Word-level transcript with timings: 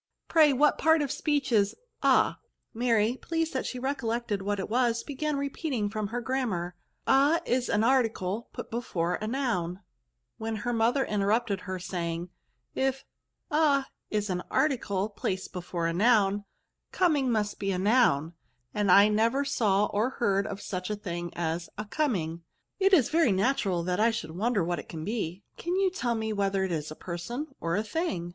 "Pray 0.35 0.51
what 0.51 0.79
part 0.79 1.03
of 1.03 1.11
speech 1.11 1.51
is 1.51 1.75
a?" 2.01 2.35
Mary, 2.73 3.17
pleased 3.21 3.53
that 3.53 3.67
she 3.67 3.77
recollected 3.77 4.41
what 4.41 4.59
it 4.59 4.67
was, 4.67 5.03
began 5.03 5.37
repeating 5.37 5.91
from 5.91 6.07
her 6.07 6.23
granunar," 6.23 6.71
A 7.05 7.39
is 7.45 7.69
a 7.69 7.75
narticle 7.75 8.45
put 8.51 8.71
before 8.71 9.13
a 9.21 9.27
noun,"— 9.27 9.81
when 10.39 10.55
her 10.55 10.73
mother 10.73 11.05
interrupted 11.05 11.61
her, 11.61 11.77
saying," 11.77 12.29
If 12.89 13.05
a 13.51 13.85
is 14.09 14.31
an 14.31 14.41
article 14.49 15.07
placed 15.07 15.53
before 15.53 15.85
a 15.85 15.93
noun, 15.93 16.45
coming 16.91 17.31
must 17.31 17.59
be 17.59 17.69
a 17.71 17.77
noun; 17.77 18.33
and 18.73 18.89
as 18.89 18.95
I 18.95 19.07
never 19.07 19.45
saw 19.45 19.85
or 19.85 20.09
heard 20.09 20.47
of 20.47 20.63
such 20.63 20.89
a 20.89 20.95
thing 20.95 21.31
as 21.35 21.69
a 21.77 21.85
coming 21.85 22.37
^ 22.37 22.41
it 22.79 22.91
is 22.91 23.09
very 23.11 23.31
natural 23.31 23.83
that 23.83 23.99
I 23.99 24.09
should 24.09 24.31
wonder 24.31 24.63
what 24.63 24.79
it 24.79 24.89
can 24.89 25.05
be: 25.05 25.43
can 25.57 25.75
you 25.75 25.91
tell 25.91 26.15
me 26.15 26.33
whether 26.33 26.63
it 26.63 26.71
is 26.71 26.89
a 26.89 26.95
person 26.95 27.45
or 27.59 27.75
a 27.75 27.83
thing?" 27.83 28.29